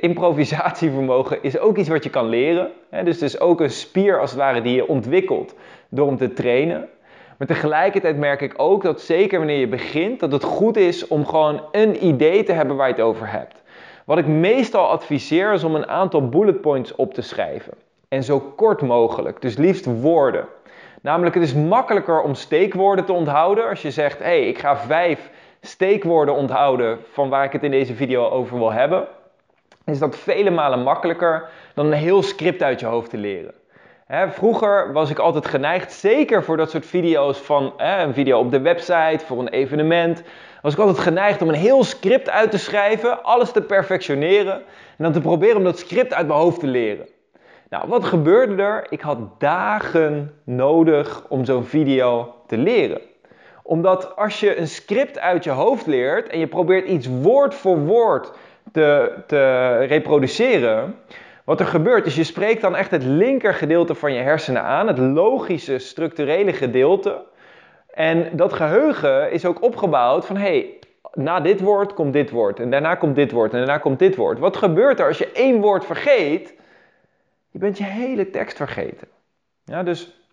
improvisatievermogen 0.02 1.38
is 1.42 1.60
ook 1.60 1.78
iets 1.78 1.90
wat 1.90 2.04
je 2.04 2.10
kan 2.10 2.30
leren. 2.30 2.72
Dus 2.90 3.14
het 3.14 3.22
is 3.22 3.40
ook 3.40 3.62
een 3.62 3.70
spier 3.70 4.20
als 4.20 4.30
het 4.30 4.40
ware 4.40 4.62
die 4.62 4.76
je 4.76 4.88
ontwikkelt 4.88 5.56
door 5.90 6.08
om 6.08 6.18
te 6.18 6.34
trainen. 6.34 6.90
Maar 7.38 7.48
tegelijkertijd 7.48 8.18
merk 8.18 8.42
ik 8.42 8.54
ook 8.58 8.84
dat 8.84 9.02
zeker 9.02 9.38
wanneer 9.38 9.60
je 9.60 9.68
begint, 9.68 10.20
dat 10.20 10.32
het 10.32 10.44
goed 10.44 10.78
is 10.78 11.08
om 11.08 11.26
gewoon 11.26 11.62
een 11.72 12.06
idee 12.06 12.44
te 12.44 12.52
hebben 12.52 12.76
waar 12.76 12.88
je 12.88 12.94
het 12.94 13.04
over 13.04 13.32
hebt. 13.32 13.64
Wat 14.06 14.18
ik 14.18 14.28
meestal 14.28 14.88
adviseer 14.88 15.54
is 15.54 15.64
om 15.64 15.76
een 15.76 15.88
aantal 15.88 16.30
bullet 16.30 16.62
points 16.62 16.96
op 16.96 17.14
te 17.14 17.22
schrijven. 17.22 17.74
En 18.08 18.24
zo 18.24 18.40
kort 18.40 18.82
mogelijk, 18.82 19.42
dus 19.42 19.58
liefst 19.58 19.86
woorden. 20.02 20.46
Namelijk, 21.02 21.36
het 21.36 21.44
is 21.44 21.54
makkelijker 21.54 22.22
om 22.22 22.34
steekwoorden 22.34 23.06
te 23.06 23.14
onthouden. 23.14 23.70
Als 23.70 23.82
je 23.82 23.92
zegt, 23.92 24.18
hé, 24.18 24.26
hey, 24.26 24.48
ik 24.48 24.60
ga 24.60 24.78
vijf 24.78 25.30
steekwoorden 25.66 26.36
onthouden 26.36 27.00
van 27.12 27.30
waar 27.30 27.44
ik 27.44 27.52
het 27.52 27.64
in 27.64 27.72
deze 27.72 27.96
video 27.96 28.30
over 28.30 28.58
wil 28.58 28.72
hebben, 28.72 29.08
is 29.86 30.00
dat 30.00 30.18
vele 30.18 30.50
malen 30.50 30.84
makkelijker 30.84 31.50
dan 31.74 31.86
een 31.86 31.92
heel 31.92 32.24
script 32.24 32.64
uit 32.64 32.80
je 32.80 32.86
hoofd 32.86 33.10
te 33.10 33.18
leren. 33.18 33.54
vroeger 34.30 34.94
was 34.94 35.10
ik 35.10 35.20
altijd 35.20 35.46
geneigd, 35.46 35.94
zeker 35.94 36.44
voor 36.44 36.58
dat 36.58 36.70
soort 36.70 36.86
video's 36.86 37.38
van 37.38 37.74
een 37.78 38.14
video 38.14 38.40
op 38.40 38.52
de 38.52 38.62
website, 38.62 39.26
voor 39.26 39.40
een 39.40 39.48
evenement, 39.48 40.24
was 40.62 40.74
ik 40.74 40.80
altijd 40.80 41.00
geneigd 41.00 41.42
om 41.42 41.50
een 41.50 41.56
heel 41.56 41.84
script 41.84 42.30
uit 42.30 42.52
te 42.52 42.58
schrijven, 42.58 43.24
alles 43.24 43.52
te 43.52 43.62
perfectioneren 43.62 44.56
en 44.98 45.04
dan 45.04 45.12
te 45.12 45.22
proberen 45.22 45.58
om 45.58 45.64
dat 45.64 45.80
script 45.80 46.14
uit 46.14 46.28
mijn 46.28 46.40
hoofd 46.40 46.60
te 46.60 46.68
leren. 46.68 47.08
Nou, 47.70 47.88
wat 47.88 48.06
gebeurde 48.06 48.64
er? 48.64 48.86
Ik 48.90 49.02
had 49.02 49.40
dagen 49.40 50.34
nodig 50.44 51.26
om 51.30 51.46
zo'n 51.46 51.66
video 51.66 52.36
te 52.48 52.58
leren 52.58 53.02
omdat 53.68 54.16
als 54.16 54.40
je 54.40 54.58
een 54.58 54.68
script 54.68 55.20
uit 55.20 55.44
je 55.44 55.50
hoofd 55.50 55.86
leert 55.86 56.28
en 56.28 56.40
je 56.40 56.48
probeert 56.48 56.88
iets 56.88 57.08
woord 57.08 57.56
voor 57.56 57.78
woord 57.80 58.32
te, 58.72 59.14
te 59.28 59.78
reproduceren, 59.78 60.96
wat 61.44 61.60
er 61.60 61.66
gebeurt 61.66 62.06
is 62.06 62.16
je 62.16 62.24
spreekt 62.24 62.62
dan 62.62 62.76
echt 62.76 62.92
het 62.92 63.04
linker 63.04 63.54
gedeelte 63.54 63.96
van 63.96 64.14
je 64.14 64.22
hersenen 64.22 64.62
aan, 64.62 64.88
het 64.88 64.98
logische, 64.98 65.78
structurele 65.78 66.54
gedeelte. 66.54 67.26
En 67.94 68.30
dat 68.32 68.54
geheugen 68.54 69.32
is 69.32 69.46
ook 69.46 69.62
opgebouwd 69.62 70.26
van 70.26 70.38
hé, 70.38 70.42
hey, 70.42 70.80
na 71.14 71.40
dit 71.40 71.62
woord 71.62 71.94
komt 71.94 72.14
dit 72.14 72.30
woord 72.30 72.60
en 72.60 72.70
daarna 72.70 72.96
komt 72.96 73.16
dit 73.16 73.32
woord 73.32 73.52
en 73.52 73.58
daarna 73.58 73.78
komt 73.78 74.00
dit 74.00 74.16
woord. 74.16 74.40
Wat 74.40 74.58
gebeurt 74.58 75.00
er 75.00 75.08
als 75.08 75.18
je 75.18 75.32
één 75.32 75.62
woord 75.62 75.86
vergeet? 75.86 76.54
Je 77.52 77.60
bent 77.60 77.78
je 77.78 77.84
hele 77.84 78.30
tekst 78.30 78.58
vergeten. 78.58 79.08
Ja, 79.64 79.84
dus 79.84 80.25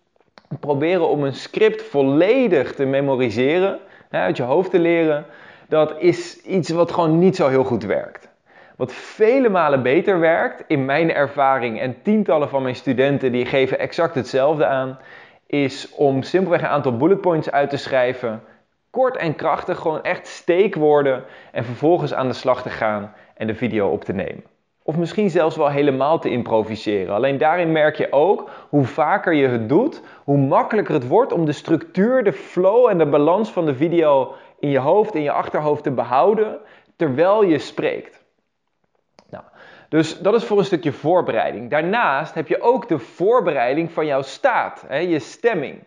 proberen 0.59 1.09
om 1.09 1.23
een 1.23 1.33
script 1.33 1.81
volledig 1.81 2.73
te 2.73 2.85
memoriseren, 2.85 3.79
uit 4.09 4.37
je 4.37 4.43
hoofd 4.43 4.71
te 4.71 4.79
leren, 4.79 5.25
dat 5.67 5.95
is 5.97 6.41
iets 6.41 6.69
wat 6.69 6.91
gewoon 6.91 7.19
niet 7.19 7.35
zo 7.35 7.47
heel 7.47 7.63
goed 7.63 7.83
werkt. 7.83 8.29
Wat 8.75 8.93
vele 8.93 9.49
malen 9.49 9.81
beter 9.81 10.19
werkt, 10.19 10.63
in 10.67 10.85
mijn 10.85 11.13
ervaring 11.13 11.79
en 11.79 12.01
tientallen 12.01 12.49
van 12.49 12.63
mijn 12.63 12.75
studenten 12.75 13.31
die 13.31 13.45
geven 13.45 13.79
exact 13.79 14.15
hetzelfde 14.15 14.65
aan, 14.65 14.99
is 15.45 15.91
om 15.95 16.23
simpelweg 16.23 16.61
een 16.61 16.67
aantal 16.67 16.97
bullet 16.97 17.21
points 17.21 17.51
uit 17.51 17.69
te 17.69 17.77
schrijven, 17.77 18.43
kort 18.89 19.17
en 19.17 19.35
krachtig, 19.35 19.79
gewoon 19.79 20.03
echt 20.03 20.27
steekwoorden 20.27 21.23
en 21.51 21.65
vervolgens 21.65 22.13
aan 22.13 22.27
de 22.27 22.33
slag 22.33 22.61
te 22.61 22.69
gaan 22.69 23.13
en 23.33 23.47
de 23.47 23.55
video 23.55 23.87
op 23.87 24.03
te 24.03 24.13
nemen. 24.13 24.52
Of 24.83 24.97
misschien 24.97 25.29
zelfs 25.29 25.55
wel 25.55 25.69
helemaal 25.69 26.19
te 26.19 26.29
improviseren. 26.29 27.15
Alleen 27.15 27.37
daarin 27.37 27.71
merk 27.71 27.95
je 27.95 28.11
ook 28.11 28.49
hoe 28.69 28.85
vaker 28.85 29.33
je 29.33 29.47
het 29.47 29.69
doet, 29.69 30.01
hoe 30.23 30.37
makkelijker 30.37 30.93
het 30.93 31.07
wordt 31.07 31.31
om 31.31 31.45
de 31.45 31.51
structuur, 31.51 32.23
de 32.23 32.33
flow 32.33 32.89
en 32.89 32.97
de 32.97 33.05
balans 33.05 33.51
van 33.51 33.65
de 33.65 33.75
video 33.75 34.33
in 34.59 34.69
je 34.69 34.79
hoofd, 34.79 35.15
in 35.15 35.21
je 35.21 35.31
achterhoofd 35.31 35.83
te 35.83 35.91
behouden 35.91 36.59
terwijl 36.95 37.43
je 37.43 37.59
spreekt. 37.59 38.23
Nou, 39.29 39.43
dus 39.89 40.19
dat 40.19 40.33
is 40.33 40.43
voor 40.43 40.57
een 40.57 40.65
stukje 40.65 40.91
voorbereiding. 40.91 41.69
Daarnaast 41.69 42.33
heb 42.33 42.47
je 42.47 42.61
ook 42.61 42.87
de 42.87 42.99
voorbereiding 42.99 43.91
van 43.91 44.05
jouw 44.05 44.21
staat, 44.21 44.85
hè, 44.87 44.97
je 44.97 45.19
stemming. 45.19 45.83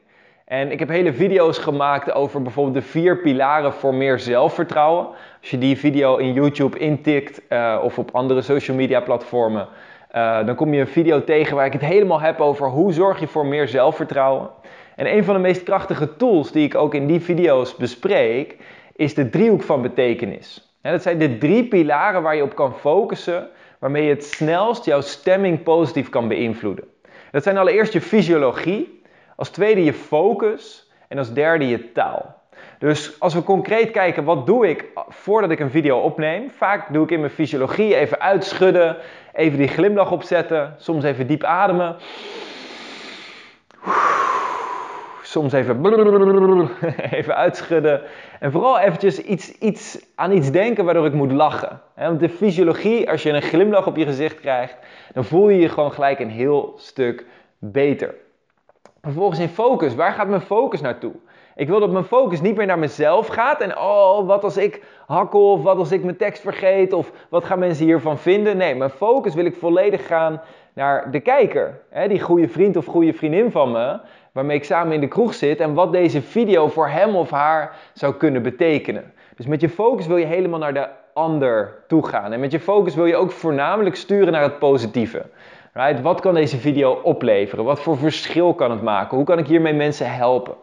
En 0.46 0.70
ik 0.70 0.78
heb 0.78 0.88
hele 0.88 1.12
video's 1.12 1.58
gemaakt 1.58 2.12
over 2.12 2.42
bijvoorbeeld 2.42 2.74
de 2.74 2.90
vier 2.90 3.18
pilaren 3.18 3.72
voor 3.72 3.94
meer 3.94 4.18
zelfvertrouwen. 4.18 5.06
Als 5.40 5.50
je 5.50 5.58
die 5.58 5.78
video 5.78 6.16
in 6.16 6.32
YouTube 6.32 6.78
intikt 6.78 7.40
uh, 7.48 7.80
of 7.82 7.98
op 7.98 8.10
andere 8.12 8.42
social 8.42 8.76
media 8.76 9.00
platformen, 9.00 9.68
uh, 10.14 10.46
dan 10.46 10.54
kom 10.54 10.74
je 10.74 10.80
een 10.80 10.86
video 10.86 11.24
tegen 11.24 11.56
waar 11.56 11.66
ik 11.66 11.72
het 11.72 11.82
helemaal 11.82 12.20
heb 12.20 12.40
over 12.40 12.68
hoe 12.68 12.92
zorg 12.92 13.20
je 13.20 13.26
voor 13.26 13.46
meer 13.46 13.68
zelfvertrouwen. 13.68 14.48
En 14.96 15.12
een 15.12 15.24
van 15.24 15.34
de 15.34 15.40
meest 15.40 15.62
krachtige 15.62 16.16
tools 16.16 16.52
die 16.52 16.64
ik 16.64 16.74
ook 16.74 16.94
in 16.94 17.06
die 17.06 17.20
video's 17.20 17.76
bespreek, 17.76 18.56
is 18.96 19.14
de 19.14 19.30
driehoek 19.30 19.62
van 19.62 19.82
betekenis. 19.82 20.76
En 20.80 20.92
dat 20.92 21.02
zijn 21.02 21.18
de 21.18 21.38
drie 21.38 21.64
pilaren 21.64 22.22
waar 22.22 22.36
je 22.36 22.42
op 22.42 22.54
kan 22.54 22.74
focussen, 22.74 23.48
waarmee 23.78 24.04
je 24.04 24.10
het 24.10 24.24
snelst 24.24 24.84
jouw 24.84 25.00
stemming 25.00 25.62
positief 25.62 26.08
kan 26.08 26.28
beïnvloeden. 26.28 26.84
Dat 27.30 27.42
zijn 27.42 27.56
allereerst 27.56 27.92
je 27.92 28.00
fysiologie, 28.00 28.95
als 29.36 29.48
tweede 29.48 29.84
je 29.84 29.92
focus 29.92 30.90
en 31.08 31.18
als 31.18 31.32
derde 31.32 31.68
je 31.68 31.92
taal. 31.92 32.34
Dus 32.78 33.20
als 33.20 33.34
we 33.34 33.42
concreet 33.42 33.90
kijken, 33.90 34.24
wat 34.24 34.46
doe 34.46 34.68
ik 34.68 34.84
voordat 35.08 35.50
ik 35.50 35.60
een 35.60 35.70
video 35.70 35.98
opneem? 35.98 36.50
Vaak 36.50 36.92
doe 36.92 37.04
ik 37.04 37.10
in 37.10 37.20
mijn 37.20 37.32
fysiologie 37.32 37.96
even 37.96 38.20
uitschudden, 38.20 38.96
even 39.32 39.58
die 39.58 39.68
glimlach 39.68 40.12
opzetten, 40.12 40.74
soms 40.78 41.04
even 41.04 41.26
diep 41.26 41.44
ademen. 41.44 41.96
Soms 45.22 45.52
even, 45.52 45.80
even 47.18 47.36
uitschudden. 47.36 48.02
En 48.40 48.52
vooral 48.52 48.78
eventjes 48.78 49.18
iets, 49.18 49.58
iets, 49.58 50.06
aan 50.14 50.32
iets 50.32 50.50
denken 50.50 50.84
waardoor 50.84 51.06
ik 51.06 51.12
moet 51.12 51.32
lachen. 51.32 51.80
Want 51.94 52.20
de 52.20 52.28
fysiologie, 52.28 53.10
als 53.10 53.22
je 53.22 53.30
een 53.30 53.42
glimlach 53.42 53.86
op 53.86 53.96
je 53.96 54.06
gezicht 54.06 54.40
krijgt, 54.40 54.76
dan 55.12 55.24
voel 55.24 55.48
je 55.48 55.60
je 55.60 55.68
gewoon 55.68 55.92
gelijk 55.92 56.18
een 56.18 56.30
heel 56.30 56.74
stuk 56.76 57.24
beter. 57.58 58.14
Vervolgens 59.06 59.40
in 59.40 59.48
focus. 59.48 59.94
Waar 59.94 60.12
gaat 60.12 60.28
mijn 60.28 60.40
focus 60.40 60.80
naartoe? 60.80 61.12
Ik 61.56 61.68
wil 61.68 61.80
dat 61.80 61.90
mijn 61.90 62.04
focus 62.04 62.40
niet 62.40 62.56
meer 62.56 62.66
naar 62.66 62.78
mezelf 62.78 63.26
gaat 63.26 63.60
en 63.60 63.78
oh, 63.78 64.26
wat 64.26 64.44
als 64.44 64.56
ik 64.56 64.82
hakkel 65.06 65.52
of 65.52 65.62
wat 65.62 65.78
als 65.78 65.92
ik 65.92 66.04
mijn 66.04 66.16
tekst 66.16 66.42
vergeet 66.42 66.92
of 66.92 67.12
wat 67.28 67.44
gaan 67.44 67.58
mensen 67.58 67.84
hiervan 67.84 68.18
vinden. 68.18 68.56
Nee, 68.56 68.74
mijn 68.74 68.90
focus 68.90 69.34
wil 69.34 69.44
ik 69.44 69.56
volledig 69.56 70.06
gaan 70.06 70.40
naar 70.72 71.10
de 71.10 71.20
kijker. 71.20 71.80
Hè, 71.90 72.08
die 72.08 72.20
goede 72.20 72.48
vriend 72.48 72.76
of 72.76 72.86
goede 72.86 73.12
vriendin 73.12 73.50
van 73.50 73.72
me, 73.72 73.98
waarmee 74.32 74.56
ik 74.56 74.64
samen 74.64 74.92
in 74.92 75.00
de 75.00 75.08
kroeg 75.08 75.34
zit 75.34 75.60
en 75.60 75.74
wat 75.74 75.92
deze 75.92 76.22
video 76.22 76.68
voor 76.68 76.88
hem 76.88 77.16
of 77.16 77.30
haar 77.30 77.76
zou 77.92 78.14
kunnen 78.14 78.42
betekenen. 78.42 79.12
Dus 79.36 79.46
met 79.46 79.60
je 79.60 79.68
focus 79.68 80.06
wil 80.06 80.16
je 80.16 80.26
helemaal 80.26 80.58
naar 80.58 80.74
de 80.74 80.88
ander 81.14 81.74
toe 81.86 82.06
gaan. 82.06 82.32
En 82.32 82.40
met 82.40 82.52
je 82.52 82.60
focus 82.60 82.94
wil 82.94 83.06
je 83.06 83.16
ook 83.16 83.30
voornamelijk 83.30 83.96
sturen 83.96 84.32
naar 84.32 84.42
het 84.42 84.58
positieve. 84.58 85.22
Right? 85.76 86.00
Wat 86.00 86.20
kan 86.20 86.34
deze 86.34 86.56
video 86.56 86.92
opleveren? 86.92 87.64
Wat 87.64 87.80
voor 87.80 87.96
verschil 87.98 88.54
kan 88.54 88.70
het 88.70 88.82
maken? 88.82 89.16
Hoe 89.16 89.26
kan 89.26 89.38
ik 89.38 89.46
hiermee 89.46 89.72
mensen 89.72 90.12
helpen? 90.12 90.54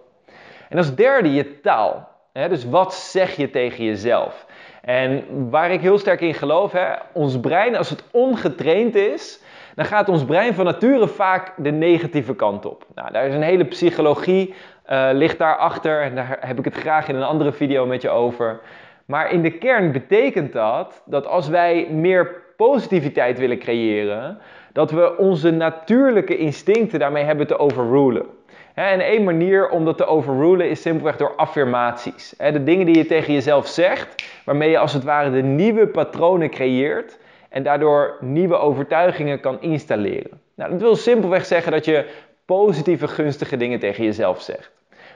En 0.69 0.77
als 0.77 0.95
derde 0.95 1.33
je 1.33 1.59
taal. 1.59 2.07
Dus 2.31 2.69
wat 2.69 2.93
zeg 2.93 3.35
je 3.35 3.49
tegen 3.49 3.83
jezelf? 3.83 4.45
En 4.81 5.23
waar 5.49 5.71
ik 5.71 5.81
heel 5.81 5.97
sterk 5.97 6.21
in 6.21 6.33
geloof, 6.33 6.73
ons 7.11 7.39
brein, 7.39 7.75
als 7.75 7.89
het 7.89 8.03
ongetraind 8.11 8.95
is, 8.95 9.41
dan 9.75 9.85
gaat 9.85 10.09
ons 10.09 10.25
brein 10.25 10.53
van 10.53 10.65
nature 10.65 11.07
vaak 11.07 11.53
de 11.57 11.71
negatieve 11.71 12.35
kant 12.35 12.65
op. 12.65 12.85
Nou, 12.95 13.11
daar 13.11 13.25
is 13.25 13.33
een 13.33 13.41
hele 13.41 13.65
psychologie, 13.65 14.53
uh, 14.89 15.09
ligt 15.11 15.37
daarachter 15.37 16.01
en 16.01 16.15
daar 16.15 16.37
heb 16.39 16.59
ik 16.59 16.65
het 16.65 16.75
graag 16.75 17.07
in 17.07 17.15
een 17.15 17.23
andere 17.23 17.51
video 17.51 17.85
met 17.85 18.01
je 18.01 18.09
over. 18.09 18.61
Maar 19.05 19.31
in 19.31 19.41
de 19.41 19.57
kern 19.57 19.91
betekent 19.91 20.53
dat 20.53 21.03
dat 21.05 21.27
als 21.27 21.47
wij 21.47 21.87
meer 21.91 22.42
positiviteit 22.55 23.39
willen 23.39 23.57
creëren, 23.57 24.37
dat 24.73 24.91
we 24.91 25.17
onze 25.17 25.51
natuurlijke 25.51 26.37
instincten 26.37 26.99
daarmee 26.99 27.23
hebben 27.23 27.47
te 27.47 27.57
overrulen. 27.57 28.25
En 28.73 28.99
één 28.99 29.23
manier 29.23 29.69
om 29.69 29.85
dat 29.85 29.97
te 29.97 30.05
overrulen 30.05 30.69
is 30.69 30.81
simpelweg 30.81 31.17
door 31.17 31.35
affirmaties. 31.35 32.33
De 32.37 32.63
dingen 32.63 32.85
die 32.85 32.97
je 32.97 33.05
tegen 33.05 33.33
jezelf 33.33 33.67
zegt, 33.67 34.25
waarmee 34.45 34.69
je 34.69 34.77
als 34.77 34.93
het 34.93 35.03
ware 35.03 35.31
de 35.31 35.41
nieuwe 35.41 35.87
patronen 35.87 36.49
creëert 36.49 37.17
en 37.49 37.63
daardoor 37.63 38.17
nieuwe 38.19 38.55
overtuigingen 38.55 39.39
kan 39.39 39.61
installeren. 39.61 40.41
Nou, 40.55 40.71
dat 40.71 40.81
wil 40.81 40.95
simpelweg 40.95 41.45
zeggen 41.45 41.71
dat 41.71 41.85
je 41.85 42.05
positieve, 42.45 43.07
gunstige 43.07 43.57
dingen 43.57 43.79
tegen 43.79 44.03
jezelf 44.03 44.41
zegt. 44.41 44.71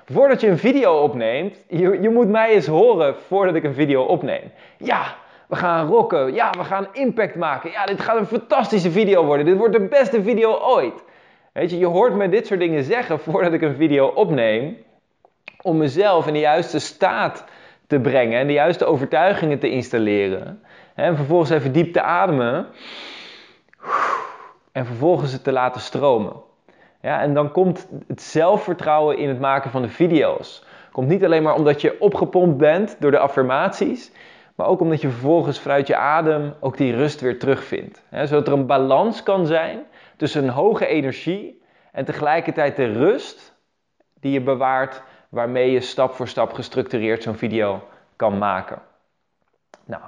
Voordat 0.06 0.42
je 0.42 0.48
een 0.48 0.58
video 0.58 1.02
opneemt, 1.02 1.62
je, 1.68 2.02
je 2.02 2.10
moet 2.10 2.30
mij 2.30 2.54
eens 2.54 2.68
horen 2.68 3.16
voordat 3.16 3.56
ik 3.56 3.64
een 3.64 3.74
video 3.74 4.04
opneem. 4.04 4.52
Ja, 4.78 5.16
we 5.48 5.56
gaan 5.56 5.88
rocken. 5.88 6.34
Ja, 6.34 6.50
we 6.58 6.64
gaan 6.64 6.88
impact 6.92 7.36
maken. 7.36 7.72
Ja, 7.72 7.86
dit 7.86 8.02
gaat 8.02 8.18
een 8.18 8.26
fantastische 8.26 8.92
video 8.92 9.26
worden. 9.26 9.46
Dit 9.46 9.58
wordt 9.58 9.74
de 9.74 9.88
beste 9.88 10.24
video 10.24 10.54
ooit. 10.54 11.04
Weet 11.54 11.70
je, 11.70 11.78
je 11.78 11.86
hoort 11.86 12.14
me 12.14 12.30
dit 12.30 12.48
soort 12.48 12.60
dingen 12.60 12.84
zeggen 12.84 13.20
voordat 13.20 13.54
ik 13.54 13.62
een 13.62 13.76
video 13.76 14.08
opneem. 14.08 14.78
Om 15.62 15.78
mezelf 15.78 16.28
in 16.28 16.34
de 16.34 16.40
juiste 16.40 16.80
staat 16.80 17.46
te 17.88 18.00
brengen 18.00 18.40
en 18.40 18.48
de 18.48 18.54
juiste 18.54 18.86
overtuigingen 18.86 19.60
te 19.60 19.70
installeren. 19.70 20.64
En 20.96 21.16
vervolgens 21.16 21.50
even 21.50 21.72
diep 21.72 21.94
te 21.94 22.02
ademen. 22.02 22.68
En 24.72 24.86
vervolgens 24.86 25.32
het 25.32 25.44
te 25.44 25.52
laten 25.52 25.82
stromen. 25.82 26.34
Ja, 27.02 27.22
en 27.22 27.34
dan 27.34 27.52
komt 27.52 27.88
het 28.08 28.22
zelfvertrouwen 28.22 29.18
in 29.18 29.28
het 29.28 29.40
maken 29.40 29.72
van 29.72 29.82
de 29.82 29.90
video's. 29.90 30.64
Komt 30.92 31.08
niet 31.08 31.26
alleen 31.26 31.44
maar 31.44 31.56
omdat 31.56 31.82
je 31.82 32.00
opgepompt 32.02 32.58
bent 32.58 32.96
door 33.00 33.12
de 33.12 33.20
affirmaties, 33.20 34.12
maar 34.58 34.68
ook 34.68 34.80
omdat 34.80 35.02
je 35.02 35.10
vervolgens 35.10 35.60
vanuit 35.60 35.88
je 35.88 35.96
adem 35.96 36.54
ook 36.60 36.78
die 36.78 36.96
rust 36.96 37.22
weer 37.22 37.40
terugvindt. 37.40 38.04
zodat 38.12 38.48
er 38.48 38.54
een 38.54 38.66
balans 38.66 39.24
kan 39.24 39.46
zijn 39.46 39.80
tussen 40.16 40.44
een 40.44 40.50
hoge 40.50 40.88
energie 40.88 41.62
en 41.92 42.06
tegelijkertijd 42.06 42.76
de 42.76 42.92
rust 42.92 43.56
die 44.20 44.32
je 44.32 44.42
bewaart, 44.42 45.02
waarmee 45.30 45.72
je 45.72 45.82
stap 45.82 46.14
voor 46.14 46.28
stap 46.28 46.54
gestructureerd 46.54 47.24
zo'n 47.24 47.36
video 47.36 47.84
kan 48.16 48.38
maken. 48.38 48.82
Nou, 49.86 50.02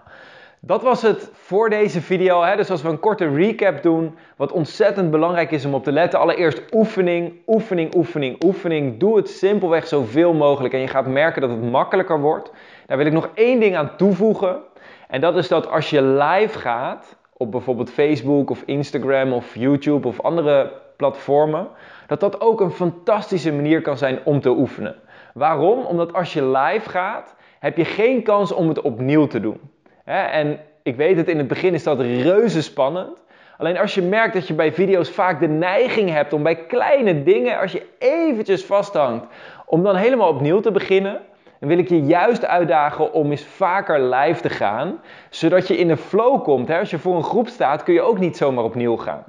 dat 0.62 0.82
was 0.82 1.02
het 1.02 1.30
voor 1.34 1.70
deze 1.70 2.02
video. 2.02 2.56
Dus 2.56 2.70
als 2.70 2.82
we 2.82 2.90
een 2.90 3.00
korte 3.00 3.30
recap 3.30 3.84
doen, 3.84 4.18
wat 4.36 4.52
ontzettend 4.52 5.12
belangrijk 5.12 5.52
is 5.52 5.66
om 5.66 5.74
op 5.74 5.84
te 5.84 5.92
letten. 5.92 6.20
Allereerst 6.20 6.62
oefening, 6.72 7.34
oefening, 7.48 7.96
oefening, 7.96 8.44
oefening. 8.44 9.00
Doe 9.00 9.18
het 9.18 9.30
simpelweg 9.30 9.88
zoveel 9.88 10.34
mogelijk 10.34 10.74
en 10.74 10.80
je 10.80 10.88
gaat 10.88 11.08
merken 11.08 11.42
dat 11.42 11.50
het 11.50 11.72
makkelijker 11.72 12.20
wordt. 12.20 12.52
Daar 12.90 12.98
wil 12.98 13.08
ik 13.08 13.14
nog 13.14 13.30
één 13.34 13.60
ding 13.60 13.76
aan 13.76 13.96
toevoegen. 13.96 14.60
En 15.08 15.22
dat 15.22 15.38
is 15.38 15.48
dat 15.48 15.70
als 15.70 15.90
je 15.90 16.02
live 16.02 16.60
gaat 16.60 17.18
op 17.38 17.52
bijvoorbeeld 17.52 17.92
Facebook 17.92 18.50
of 18.50 18.64
Instagram 18.66 19.34
of 19.34 19.56
YouTube 19.56 20.08
of 20.08 20.22
andere 20.22 20.72
platformen, 20.98 21.68
dat 22.08 22.20
dat 22.20 22.42
ook 22.42 22.62
een 22.62 22.72
fantastische 22.72 23.54
manier 23.54 23.82
kan 23.82 23.98
zijn 23.98 24.20
om 24.24 24.42
te 24.42 24.50
oefenen. 24.50 24.96
Waarom? 25.34 25.86
Omdat 25.86 26.14
als 26.14 26.34
je 26.34 26.46
live 26.46 26.90
gaat, 26.90 27.36
heb 27.60 27.78
je 27.78 27.86
geen 27.86 28.24
kans 28.24 28.52
om 28.52 28.68
het 28.68 28.82
opnieuw 28.82 29.28
te 29.28 29.40
doen. 29.40 29.60
En 30.06 30.60
ik 30.84 30.96
weet 30.96 31.18
het, 31.18 31.28
in 31.28 31.38
het 31.38 31.48
begin 31.48 31.74
is 31.74 31.84
dat 31.84 32.00
reuze 32.00 32.62
spannend. 32.62 33.24
Alleen 33.58 33.78
als 33.78 33.96
je 33.96 34.02
merkt 34.02 34.34
dat 34.34 34.48
je 34.48 34.54
bij 34.54 34.74
video's 34.74 35.10
vaak 35.10 35.40
de 35.40 35.48
neiging 35.48 36.10
hebt 36.10 36.34
om 36.34 36.44
bij 36.44 36.56
kleine 36.56 37.24
dingen, 37.24 37.60
als 37.60 37.72
je 37.72 37.86
eventjes 38.00 38.66
vasthangt, 38.66 39.26
om 39.66 39.84
dan 39.84 39.96
helemaal 39.96 40.30
opnieuw 40.30 40.60
te 40.60 40.72
beginnen, 40.72 41.22
dan 41.60 41.70
wil 41.70 41.78
ik 41.78 41.90
je 41.90 42.02
juist 42.02 42.46
uitdagen 42.46 43.14
om 43.14 43.32
eens 43.32 43.46
vaker 43.46 44.02
live 44.02 44.42
te 44.42 44.50
gaan, 44.50 45.00
zodat 45.30 45.68
je 45.68 45.78
in 45.78 45.88
de 45.88 45.98
flow 45.98 46.44
komt. 46.44 46.70
Als 46.70 46.90
je 46.90 47.00
voor 47.00 47.16
een 47.16 47.24
groep 47.24 47.48
staat, 47.48 47.84
kun 47.84 47.94
je 47.94 48.02
ook 48.02 48.20
niet 48.20 48.38
zomaar 48.38 48.64
opnieuw 48.64 48.98
gaan. 48.98 49.24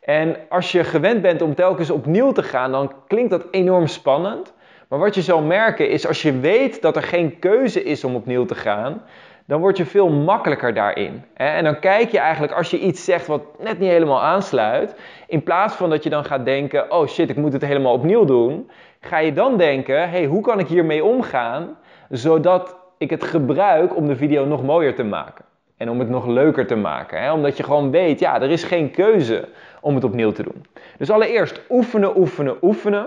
En 0.00 0.36
als 0.48 0.72
je 0.72 0.84
gewend 0.84 1.22
bent 1.22 1.42
om 1.42 1.54
telkens 1.54 1.90
opnieuw 1.90 2.32
te 2.32 2.42
gaan, 2.42 2.72
dan 2.72 2.92
klinkt 3.06 3.30
dat 3.30 3.46
enorm 3.50 3.86
spannend. 3.86 4.54
Maar 4.88 4.98
wat 4.98 5.14
je 5.14 5.22
zal 5.22 5.42
merken 5.42 5.88
is 5.90 6.06
als 6.06 6.22
je 6.22 6.40
weet 6.40 6.82
dat 6.82 6.96
er 6.96 7.02
geen 7.02 7.38
keuze 7.38 7.82
is 7.82 8.04
om 8.04 8.14
opnieuw 8.14 8.44
te 8.44 8.54
gaan, 8.54 9.02
dan 9.50 9.60
word 9.60 9.76
je 9.76 9.86
veel 9.86 10.08
makkelijker 10.08 10.74
daarin. 10.74 11.24
En 11.34 11.64
dan 11.64 11.78
kijk 11.78 12.10
je 12.10 12.18
eigenlijk 12.18 12.52
als 12.52 12.70
je 12.70 12.78
iets 12.78 13.04
zegt 13.04 13.26
wat 13.26 13.42
net 13.58 13.78
niet 13.78 13.88
helemaal 13.90 14.22
aansluit, 14.22 14.94
in 15.26 15.42
plaats 15.42 15.74
van 15.74 15.90
dat 15.90 16.02
je 16.02 16.10
dan 16.10 16.24
gaat 16.24 16.44
denken: 16.44 16.90
oh 16.90 17.06
shit, 17.06 17.30
ik 17.30 17.36
moet 17.36 17.52
het 17.52 17.64
helemaal 17.64 17.92
opnieuw 17.92 18.24
doen, 18.24 18.70
ga 19.00 19.18
je 19.18 19.32
dan 19.32 19.56
denken: 19.56 20.10
hey, 20.10 20.24
hoe 20.24 20.42
kan 20.42 20.58
ik 20.58 20.66
hiermee 20.66 21.04
omgaan 21.04 21.76
zodat 22.08 22.76
ik 22.98 23.10
het 23.10 23.24
gebruik 23.24 23.96
om 23.96 24.06
de 24.06 24.16
video 24.16 24.44
nog 24.44 24.62
mooier 24.62 24.94
te 24.94 25.04
maken? 25.04 25.44
En 25.76 25.90
om 25.90 25.98
het 25.98 26.08
nog 26.08 26.26
leuker 26.26 26.66
te 26.66 26.76
maken. 26.76 27.32
Omdat 27.32 27.56
je 27.56 27.62
gewoon 27.62 27.90
weet, 27.90 28.20
ja, 28.20 28.40
er 28.40 28.50
is 28.50 28.64
geen 28.64 28.90
keuze 28.90 29.48
om 29.80 29.94
het 29.94 30.04
opnieuw 30.04 30.32
te 30.32 30.42
doen. 30.42 30.66
Dus 30.98 31.10
allereerst 31.10 31.60
oefenen, 31.68 32.18
oefenen, 32.18 32.56
oefenen. 32.62 33.06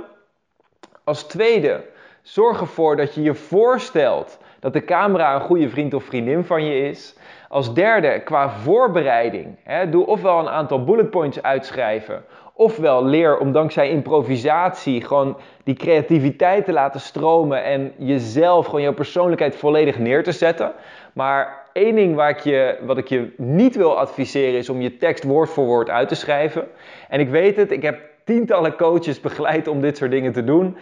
Als 1.03 1.23
tweede, 1.23 1.81
zorg 2.21 2.59
ervoor 2.59 2.95
dat 2.95 3.15
je 3.15 3.21
je 3.21 3.35
voorstelt 3.35 4.39
dat 4.63 4.73
de 4.73 4.83
camera 4.83 5.35
een 5.35 5.41
goede 5.41 5.69
vriend 5.69 5.93
of 5.93 6.03
vriendin 6.03 6.43
van 6.43 6.65
je 6.65 6.89
is. 6.89 7.15
Als 7.49 7.73
derde, 7.73 8.21
qua 8.23 8.49
voorbereiding, 8.49 9.55
hè, 9.63 9.89
doe 9.89 10.05
ofwel 10.05 10.39
een 10.39 10.49
aantal 10.49 10.83
bullet 10.83 11.09
points 11.09 11.41
uitschrijven, 11.41 12.23
ofwel 12.53 13.05
leer 13.05 13.37
om 13.37 13.51
dankzij 13.51 13.89
improvisatie 13.89 15.01
gewoon 15.01 15.37
die 15.63 15.75
creativiteit 15.75 16.65
te 16.65 16.71
laten 16.71 16.99
stromen 16.99 17.63
en 17.63 17.91
jezelf, 17.97 18.65
gewoon 18.65 18.81
jouw 18.81 18.93
persoonlijkheid 18.93 19.55
volledig 19.55 19.99
neer 19.99 20.23
te 20.23 20.31
zetten. 20.31 20.71
Maar 21.13 21.67
één 21.73 21.95
ding 21.95 22.15
waar 22.15 22.29
ik 22.29 22.39
je, 22.39 22.77
wat 22.85 22.97
ik 22.97 23.07
je 23.07 23.33
niet 23.37 23.75
wil 23.75 23.97
adviseren 23.97 24.57
is 24.57 24.69
om 24.69 24.81
je 24.81 24.97
tekst 24.97 25.23
woord 25.23 25.49
voor 25.49 25.65
woord 25.65 25.89
uit 25.89 26.07
te 26.07 26.15
schrijven. 26.15 26.67
En 27.09 27.19
ik 27.19 27.29
weet 27.29 27.55
het, 27.55 27.71
ik 27.71 27.81
heb 27.81 27.99
tientallen 28.23 28.75
coaches 28.75 29.19
begeleid 29.19 29.67
om 29.67 29.81
dit 29.81 29.97
soort 29.97 30.11
dingen 30.11 30.31
te 30.31 30.43
doen. 30.43 30.77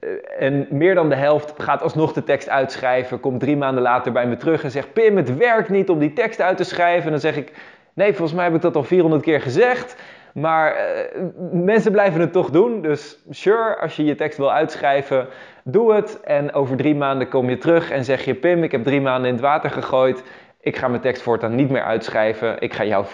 Eh, 0.00 0.08
en 0.38 0.66
meer 0.70 0.94
dan 0.94 1.08
de 1.08 1.14
helft 1.14 1.54
gaat 1.58 1.82
alsnog 1.82 2.12
de 2.12 2.24
tekst 2.24 2.48
uitschrijven, 2.48 3.20
komt 3.20 3.40
drie 3.40 3.56
maanden 3.56 3.82
later 3.82 4.12
bij 4.12 4.26
me 4.26 4.36
terug 4.36 4.62
en 4.64 4.70
zegt: 4.70 4.92
Pim, 4.92 5.16
het 5.16 5.36
werkt 5.36 5.68
niet 5.68 5.90
om 5.90 5.98
die 5.98 6.12
tekst 6.12 6.40
uit 6.40 6.56
te 6.56 6.64
schrijven. 6.64 7.04
En 7.04 7.10
dan 7.10 7.20
zeg 7.20 7.36
ik: 7.36 7.52
Nee, 7.94 8.12
volgens 8.12 8.32
mij 8.32 8.44
heb 8.44 8.54
ik 8.54 8.60
dat 8.60 8.76
al 8.76 8.82
400 8.82 9.22
keer 9.22 9.40
gezegd. 9.40 9.96
Maar 10.34 10.76
uh, 10.76 11.22
mensen 11.52 11.92
blijven 11.92 12.20
het 12.20 12.32
toch 12.32 12.50
doen. 12.50 12.82
Dus 12.82 13.18
sure, 13.30 13.76
als 13.76 13.96
je 13.96 14.04
je 14.04 14.14
tekst 14.14 14.38
wil 14.38 14.52
uitschrijven, 14.52 15.26
doe 15.64 15.94
het. 15.94 16.20
En 16.20 16.52
over 16.52 16.76
drie 16.76 16.94
maanden 16.94 17.28
kom 17.28 17.50
je 17.50 17.58
terug 17.58 17.90
en 17.90 18.04
zeg 18.04 18.24
je: 18.24 18.34
Pim, 18.34 18.62
ik 18.62 18.72
heb 18.72 18.84
drie 18.84 19.00
maanden 19.00 19.28
in 19.28 19.34
het 19.34 19.44
water 19.44 19.70
gegooid. 19.70 20.22
Ik 20.60 20.76
ga 20.76 20.88
mijn 20.88 21.00
tekst 21.00 21.22
voortaan 21.22 21.54
niet 21.54 21.70
meer 21.70 21.82
uitschrijven. 21.82 22.60
Ik 22.60 22.74
ga 22.74 22.84
jouw 22.84 23.04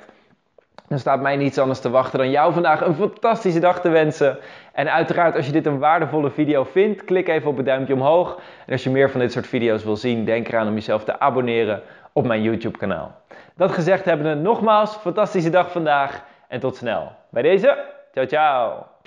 Dan 0.88 0.99
staat 0.99 1.20
mij 1.20 1.37
niets 1.37 1.58
anders 1.58 1.80
te 1.80 1.90
wachten 1.90 2.18
dan 2.18 2.30
jou 2.30 2.52
vandaag 2.52 2.80
een 2.80 2.94
fantastische 2.94 3.61
dag 3.61 3.80
te 3.80 3.88
wensen. 3.88 4.38
En 4.73 4.92
uiteraard, 4.92 5.37
als 5.37 5.47
je 5.47 5.52
dit 5.52 5.66
een 5.66 5.78
waardevolle 5.78 6.30
video 6.30 6.64
vindt, 6.64 7.04
klik 7.04 7.28
even 7.28 7.50
op 7.50 7.56
het 7.56 7.66
duimpje 7.66 7.94
omhoog. 7.94 8.40
En 8.66 8.73
als 8.73 8.85
je 8.85 8.90
meer 8.90 9.11
van 9.11 9.20
dit 9.20 9.32
soort 9.32 9.47
video's 9.47 9.85
wil 9.85 9.97
zien, 9.97 10.25
denk 10.25 10.49
eraan 10.49 10.68
om 10.68 10.75
jezelf 10.75 11.04
te 11.04 11.20
abonneren 11.20 11.82
op 12.12 12.26
mijn 12.26 12.42
YouTube 12.42 12.78
kanaal. 12.78 13.14
Dat 13.56 13.70
gezegd 13.70 14.04
hebbende, 14.04 14.35
nogmaals, 14.35 14.97
fantastische 14.97 15.50
dag 15.50 15.73
vandaag 15.73 16.25
en 16.49 16.61
tot 16.61 16.76
snel. 16.76 17.17
Bij 17.30 17.42
deze, 17.42 17.85
ciao 18.12 18.26
ciao! 18.26 18.97